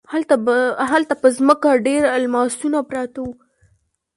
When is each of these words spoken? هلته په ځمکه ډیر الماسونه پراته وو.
هلته 0.93 1.13
په 1.21 1.27
ځمکه 1.37 1.69
ډیر 1.87 2.01
الماسونه 2.17 2.77
پراته 2.89 3.19
وو. 3.23 3.33